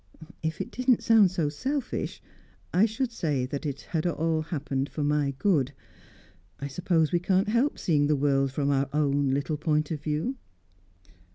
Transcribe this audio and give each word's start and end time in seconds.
"If 0.41 0.59
it 0.59 0.71
didn't 0.71 1.03
sound 1.03 1.29
so 1.29 1.47
selfish, 1.47 2.23
I 2.73 2.87
should 2.87 3.11
say 3.11 3.43
it 3.43 3.81
had 3.81 4.07
all 4.07 4.41
happened 4.41 4.89
for 4.89 5.03
my 5.03 5.35
good. 5.37 5.73
I 6.59 6.65
suppose 6.65 7.11
we 7.11 7.19
can't 7.19 7.49
help 7.49 7.77
seeing 7.77 8.07
the 8.07 8.15
world 8.15 8.51
from 8.51 8.71
our 8.71 8.89
own 8.93 9.29
little 9.29 9.57
point 9.57 9.91
of 9.91 10.01
view." 10.01 10.37